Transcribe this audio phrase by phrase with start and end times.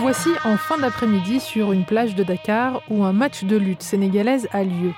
[0.00, 4.48] voici en fin d'après-midi sur une plage de Dakar où un match de lutte sénégalaise
[4.50, 4.94] a lieu.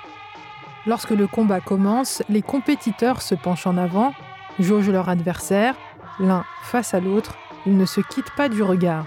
[0.85, 4.13] Lorsque le combat commence, les compétiteurs se penchent en avant,
[4.59, 5.75] jaugent leur adversaire,
[6.21, 7.35] l'un face à l'autre,
[7.65, 9.05] ils ne se quittent pas du regard.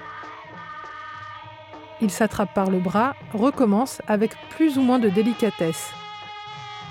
[2.03, 5.91] Ils s'attrapent par le bras, recommencent avec plus ou moins de délicatesse.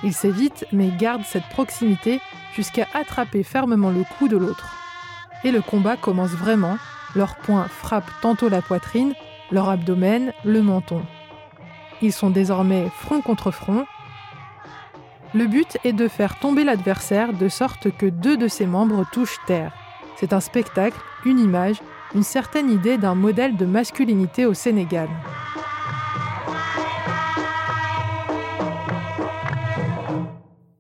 [0.04, 2.20] Ils s'évitent mais gardent cette proximité
[2.56, 4.76] jusqu'à attraper fermement le cou de l'autre.
[5.44, 6.78] Et le combat commence vraiment,
[7.16, 9.14] leurs poings frappent tantôt la poitrine,
[9.52, 11.02] leur abdomen, le menton.
[12.02, 13.86] Ils sont désormais front contre front.
[15.34, 19.40] Le but est de faire tomber l'adversaire de sorte que deux de ses membres touchent
[19.48, 19.74] terre.
[20.18, 21.82] C'est un spectacle, une image,
[22.14, 25.10] une certaine idée d'un modèle de masculinité au Sénégal.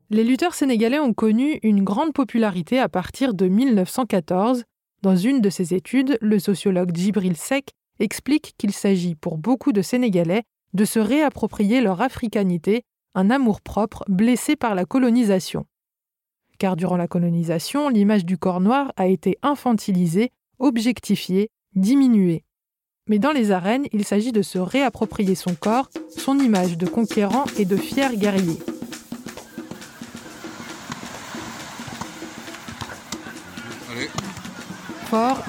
[0.09, 4.63] Les lutteurs sénégalais ont connu une grande popularité à partir de 1914.
[5.05, 9.84] Dans une de ses études, le sociologue Djibril Sek explique qu'il s'agit pour beaucoup de
[9.84, 10.41] Sénégalais
[10.73, 12.81] de se réapproprier leur africanité,
[13.13, 15.67] un amour-propre blessé par la colonisation.
[16.57, 22.43] Car durant la colonisation, l'image du corps noir a été infantilisée, objectifiée, diminuée.
[23.07, 27.45] Mais dans les arènes, il s'agit de se réapproprier son corps, son image de conquérant
[27.59, 28.57] et de fier guerrier.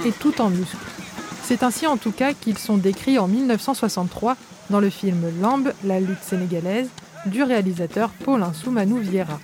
[0.04, 0.76] Et tout en muscles.
[1.42, 4.36] C'est ainsi en tout cas qu'ils sont décrits en 1963
[4.70, 6.88] dans le film Lambe, la lutte sénégalaise,
[7.26, 9.40] du réalisateur Paulin Soumanou Vieira.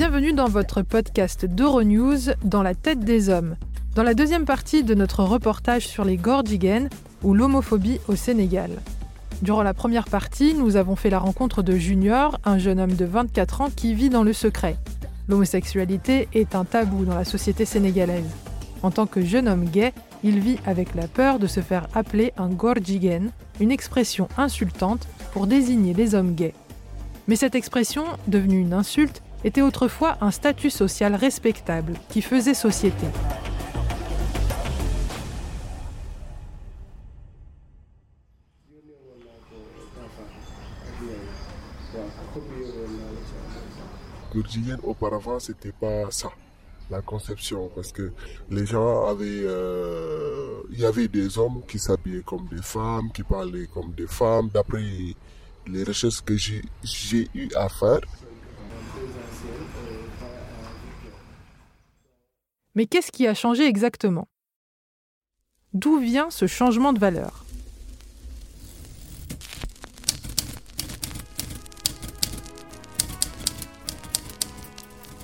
[0.00, 3.56] Bienvenue dans votre podcast d'Euronews dans la tête des hommes.
[3.94, 6.88] Dans la deuxième partie de notre reportage sur les Gordigan
[7.22, 8.70] ou l'homophobie au Sénégal.
[9.42, 13.04] Durant la première partie, nous avons fait la rencontre de Junior, un jeune homme de
[13.04, 14.78] 24 ans qui vit dans le secret.
[15.28, 18.30] L'homosexualité est un tabou dans la société sénégalaise.
[18.82, 19.92] En tant que jeune homme gay,
[20.24, 23.26] il vit avec la peur de se faire appeler un Gordigan,
[23.60, 26.54] une expression insultante pour désigner les hommes gays.
[27.28, 33.06] Mais cette expression, devenue une insulte, était autrefois un statut social respectable qui faisait société.
[44.32, 46.30] Gourdienne, auparavant, c'était pas ça,
[46.88, 48.12] la conception, parce que
[48.48, 53.24] les gens avaient, euh, il y avait des hommes qui s'habillaient comme des femmes, qui
[53.24, 54.84] parlaient comme des femmes, d'après
[55.66, 58.00] les recherches que j'ai eu à faire.
[62.74, 64.28] Mais qu'est-ce qui a changé exactement?
[65.72, 67.44] D'où vient ce changement de valeur?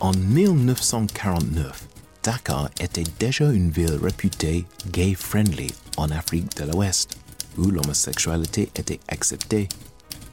[0.01, 1.89] En 1949,
[2.23, 7.19] Dakar était déjà une ville réputée gay-friendly en Afrique de l'Ouest,
[7.57, 9.69] où l'homosexualité était acceptée.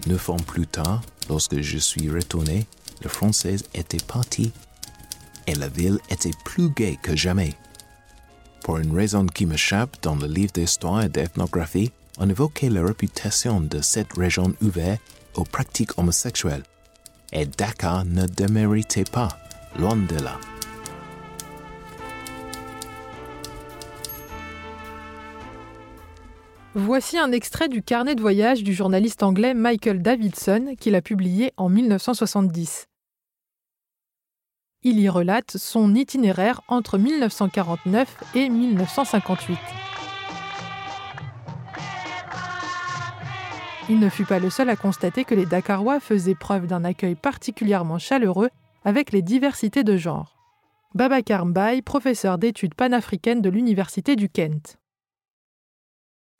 [0.07, 2.68] Neuf ans plus tard, lorsque je suis retourné,
[3.03, 4.51] le français était parti
[5.48, 7.54] et la ville était plus gaie que jamais.
[8.64, 13.59] Pour une raison qui m'échappe dans le livre d'histoire et d'ethnographie, on évoquait la réputation
[13.59, 15.02] de cette région ouverte
[15.36, 16.64] aux pratiques homosexuelles.
[17.31, 19.30] Et Dakar ne déméritait pas,
[19.78, 20.40] loin de là.
[26.75, 31.52] Voici un extrait du carnet de voyage du journaliste anglais Michael Davidson qu'il a publié
[31.58, 32.88] en 1970.
[34.86, 39.58] Il y relate son itinéraire entre 1949 et 1958.
[43.90, 47.16] Il ne fut pas le seul à constater que les Dakarois faisaient preuve d'un accueil
[47.16, 48.50] particulièrement chaleureux
[48.84, 50.38] avec les diversités de genre.
[50.96, 54.78] Babacar Mbaye, professeur d'études panafricaines de l'Université du Kent.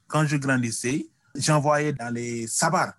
[0.08, 2.94] Quand je grandissais, j'envoyais dans les sabars.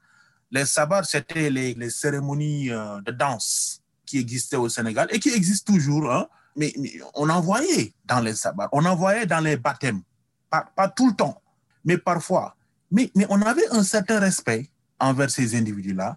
[0.50, 3.83] Les sabars, c'était les, cérémonies euh, de danse
[4.14, 6.12] qui existaient au Sénégal et qui existent toujours.
[6.12, 10.02] Hein, mais, mais, on envoyait dans les sabars, on envoyait dans les baptêmes.
[10.50, 11.42] Pas, pas tout le temps,
[11.84, 12.54] mais parfois.
[12.92, 14.70] Mais, mais on avait un certain respect
[15.00, 16.16] envers ces individus-là.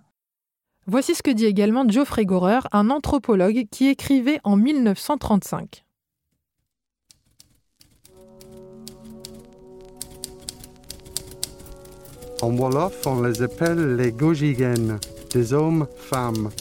[0.85, 5.83] Voici ce que dit également Geoffrey Gorer, un anthropologue qui écrivait en 1935.
[12.43, 14.99] En Wolof, on les appelle les Gojigen,
[15.33, 16.51] des hommes-femmes.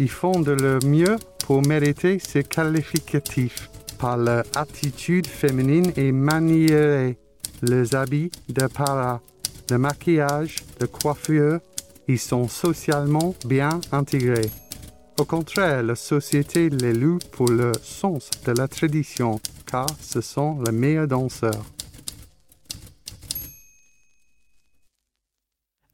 [0.00, 3.70] Ils font de leur mieux pour mériter ces qualificatifs.
[3.98, 7.16] par leur attitude féminine et maniérée,
[7.62, 9.22] les habits de para,
[9.70, 11.60] le maquillage, la coiffure,
[12.08, 14.50] ils sont socialement bien intégrés.
[15.18, 20.60] Au contraire, la société les loue pour le sens de la tradition, car ce sont
[20.66, 21.64] les meilleurs danseurs.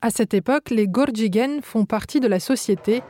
[0.00, 3.02] À cette époque, les Gorjigen font partie de la société.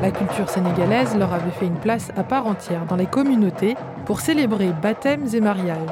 [0.00, 4.20] La culture sénégalaise leur avait fait une place à part entière dans les communautés pour
[4.20, 5.90] célébrer baptêmes et mariages.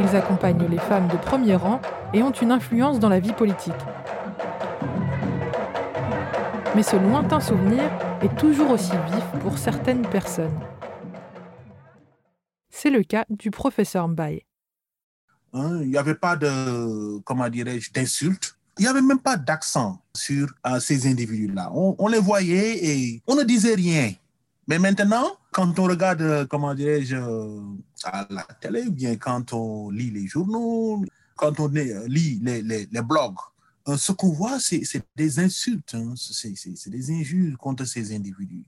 [0.00, 1.80] Ils accompagnent les femmes de premier rang
[2.14, 3.74] et ont une influence dans la vie politique.
[6.74, 7.82] Mais ce lointain souvenir
[8.22, 10.58] est toujours aussi vif pour certaines personnes.
[12.70, 14.42] C'est le cas du professeur Mbaye.
[15.52, 18.53] Hein, il n'y avait pas de, comment dirais-je, d'insultes.
[18.78, 21.70] Il n'y avait même pas d'accent sur euh, ces individus-là.
[21.72, 24.12] On, les voyait et on ne disait rien.
[24.66, 27.60] Mais maintenant, quand on regarde, euh, comment dirais-je, euh,
[28.02, 31.04] à la télé, ou bien quand on lit les journaux,
[31.36, 33.36] quand on lit les, les, les blogs,
[33.96, 34.82] ce qu'on voit, c'est
[35.14, 36.14] des insultes, hein.
[36.16, 38.64] c'est des injures contre ces individus.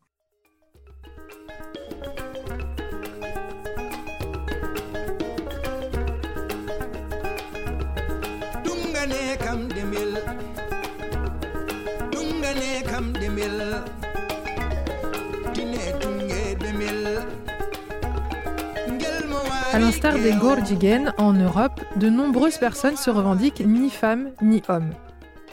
[19.73, 24.95] À l'instar des Gorjigen en Europe, de nombreuses personnes se revendiquent ni femmes ni hommes.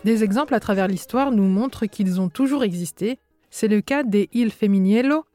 [0.06, 3.20] Des exemples à travers l'histoire nous montrent qu'ils ont toujours existé.
[3.50, 5.26] C'est le cas des Il Feminiello,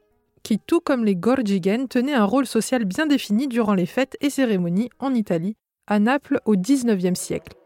[0.41, 4.31] qui, tout comme les Gorjigen, tenaient un rôle social bien défini durant les fêtes et
[4.31, 7.58] cérémonies en Italie, à Naples au XIXe siècle.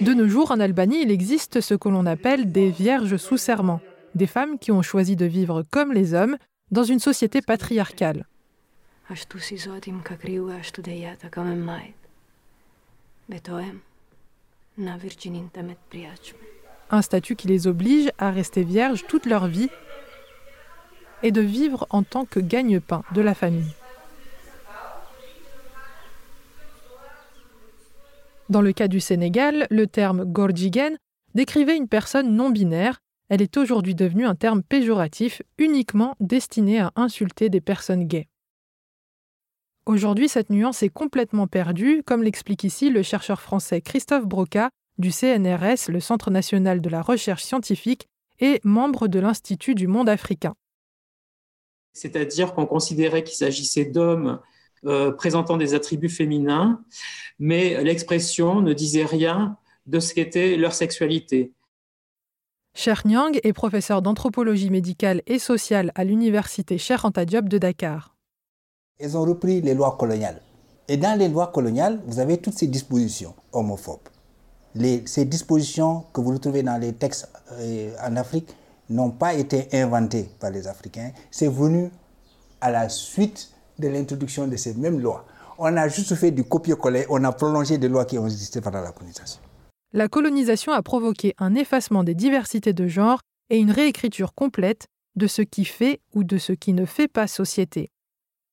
[0.00, 3.80] De nos jours, en Albanie, il existe ce que l'on appelle des vierges sous serment,
[4.14, 6.36] des femmes qui ont choisi de vivre comme les hommes
[6.70, 8.26] dans une société patriarcale.
[16.90, 19.68] Un statut qui les oblige à rester vierges toute leur vie
[21.22, 23.72] et de vivre en tant que gagne-pain de la famille.
[28.52, 30.98] Dans le cas du Sénégal, le terme gorjigen
[31.34, 33.00] décrivait une personne non binaire.
[33.30, 38.28] Elle est aujourd'hui devenue un terme péjoratif uniquement destiné à insulter des personnes gays.
[39.86, 44.68] Aujourd'hui, cette nuance est complètement perdue, comme l'explique ici le chercheur français Christophe Broca
[44.98, 48.06] du CNRS, le Centre national de la recherche scientifique,
[48.38, 50.52] et membre de l'Institut du monde africain.
[51.94, 54.42] C'est-à-dire qu'on considérait qu'il s'agissait d'hommes
[54.84, 56.82] euh, présentant des attributs féminins,
[57.38, 59.56] mais l'expression ne disait rien
[59.86, 61.52] de ce qu'était leur sexualité.
[62.74, 68.16] Cher Nyang est professeur d'anthropologie médicale et sociale à l'université Anta Diop de Dakar.
[68.98, 70.40] Ils ont repris les lois coloniales.
[70.88, 74.08] Et dans les lois coloniales, vous avez toutes ces dispositions homophobes.
[74.74, 78.48] Les, ces dispositions que vous retrouvez dans les textes euh, en Afrique
[78.88, 81.12] n'ont pas été inventées par les Africains.
[81.30, 81.90] C'est venu
[82.60, 85.24] à la suite de l'introduction de ces mêmes lois.
[85.58, 88.80] On a juste fait du copier-coller, on a prolongé des lois qui ont existé pendant
[88.80, 89.40] la colonisation.
[89.92, 94.86] La colonisation a provoqué un effacement des diversités de genre et une réécriture complète
[95.16, 97.90] de ce qui fait ou de ce qui ne fait pas société.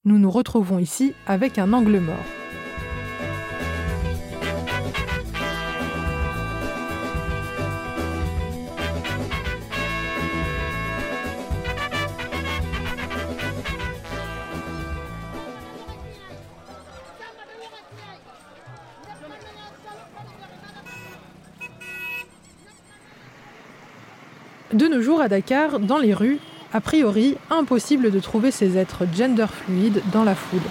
[0.04, 2.39] Nous nous retrouvons ici avec un angle mort.
[24.80, 26.40] De nos jours à Dakar, dans les rues,
[26.72, 30.62] a priori, impossible de trouver ces êtres gender fluides dans la foule.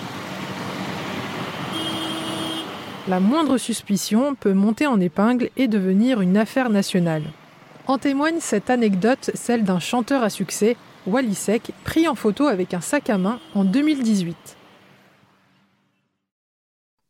[3.07, 7.25] La moindre suspicion peut monter en épingle et devenir une affaire nationale.
[7.87, 12.73] En témoigne cette anecdote, celle d'un chanteur à succès, Wally Sek, pris en photo avec
[12.73, 14.58] un sac à main en 2018.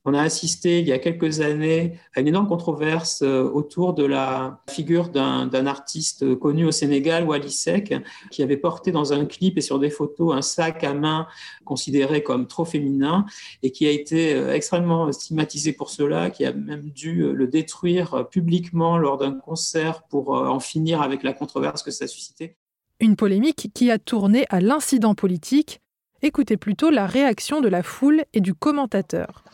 [0.09, 4.07] On a assisté il y a quelques années à une énorme controverse euh, autour de
[4.07, 7.95] la figure d'un artiste connu au Sénégal, Wally Seck,
[8.31, 11.27] qui avait porté dans un clip et sur des photos un sac à main
[11.67, 13.27] considéré comme trop féminin
[13.63, 17.47] et qui a été euh, extrêmement stigmatisé pour cela, qui a même dû euh, le
[17.47, 22.57] détruire publiquement lors d'un concert pour en finir avec la controverse que ça a suscité.
[22.99, 25.83] Une polémique qui a tourné à l'incident politique.
[26.23, 29.45] Écoutez plutôt la réaction de la foule et du commentateur.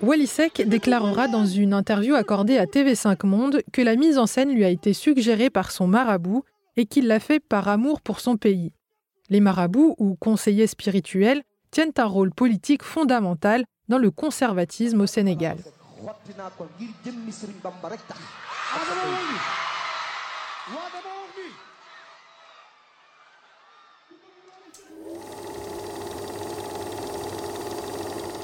[0.00, 4.64] Walisek déclarera dans une interview accordée à TV5 Monde que la mise en scène lui
[4.64, 6.44] a été suggérée par son marabout
[6.76, 8.72] et qu'il l'a fait par amour pour son pays.
[9.28, 15.56] Les marabouts ou conseillers spirituels tiennent un rôle politique fondamental dans le conservatisme au Sénégal.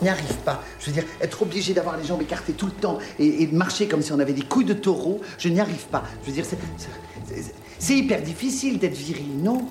[0.03, 0.63] N'y arrive pas.
[0.81, 3.57] Je veux dire, être obligé d'avoir les jambes écartées tout le temps et, et de
[3.57, 6.05] marcher comme si on avait des couilles de taureau, je n'y arrive pas.
[6.23, 9.69] Je veux dire, c'est- c'est c'est hyper difficile d'être viril, non?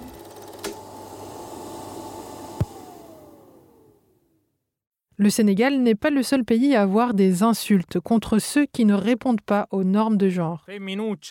[5.19, 8.93] Le Sénégal n'est pas le seul pays à avoir des insultes contre ceux qui ne
[8.93, 10.63] répondent pas aux normes de genre.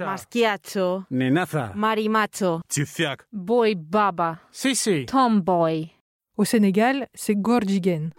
[0.00, 1.72] Maschiato, Nenaza.
[1.76, 3.20] marimato, Tifiak.
[3.32, 5.06] boy baba, Si, si.
[5.06, 5.90] tomboy.
[6.36, 8.10] Au Sénégal, c'est Gorjigen.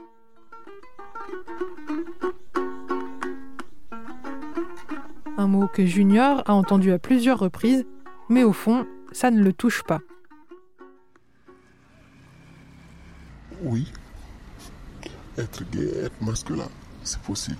[5.37, 7.85] Un mot que Junior a entendu à plusieurs reprises,
[8.29, 9.99] mais au fond, ça ne le touche pas.
[16.21, 16.69] Masculin,
[17.03, 17.57] c'est possible.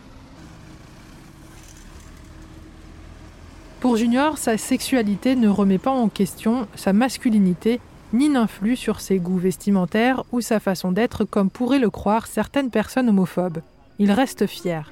[3.79, 7.79] Pour Junior, sa sexualité ne remet pas en question sa masculinité,
[8.11, 12.71] ni n'influe sur ses goûts vestimentaires ou sa façon d'être comme pourraient le croire certaines
[12.71, 13.61] personnes homophobes.
[13.99, 14.91] Il reste fier.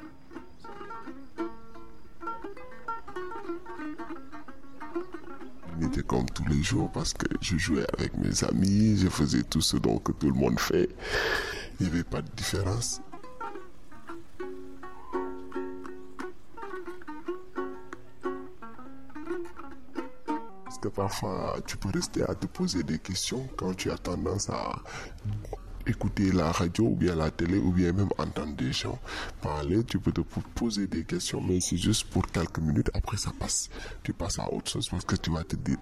[5.79, 9.43] Il était comme tous les jours parce que je jouais avec mes amis, je faisais
[9.43, 10.89] tout ce dont que tout le monde fait.
[11.79, 13.01] Il n'y avait pas de différence.
[20.95, 24.75] Parfois, tu peux rester à te poser des questions quand tu as tendance à
[25.87, 28.97] écouter la radio ou bien la télé ou bien même entendre des gens
[29.41, 29.83] parler.
[29.83, 32.89] Tu peux te po- poser des questions, mais c'est juste pour quelques minutes.
[32.93, 33.69] Après, ça passe.
[34.03, 35.77] Tu passes à autre chose parce que tu vas te dire,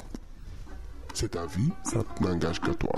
[1.13, 2.91] c'est ta vie, ça n'engage que toi.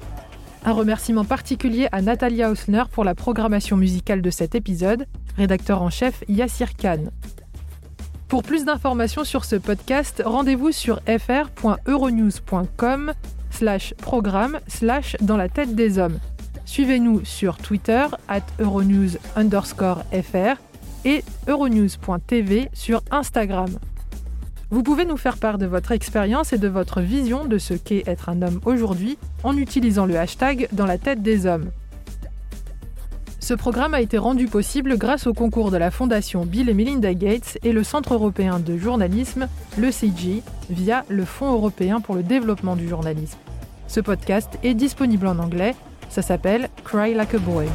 [0.63, 5.89] Un remerciement particulier à Natalia Hausner pour la programmation musicale de cet épisode, rédacteur en
[5.89, 7.03] chef Yassir Khan.
[8.29, 13.11] Pour plus d'informations sur ce podcast, rendez-vous sur fr.euronews.com
[14.01, 16.19] programme slash dans la tête des hommes.
[16.65, 20.61] Suivez-nous sur Twitter at Euronews underscore fr
[21.05, 23.69] et euronews.tv sur Instagram.
[24.69, 28.03] Vous pouvez nous faire part de votre expérience et de votre vision de ce qu'est
[28.05, 31.71] être un homme aujourd'hui en utilisant le hashtag dans la tête des hommes.
[33.39, 37.15] Ce programme a été rendu possible grâce au concours de la Fondation Bill et Melinda
[37.15, 42.21] Gates et le Centre européen de journalisme, le CG, via le Fonds européen pour le
[42.21, 43.39] développement du journalisme.
[43.89, 45.73] Ce podcast est disponible en anglais,
[46.09, 47.67] ça s'appelle Cry Like a Boy.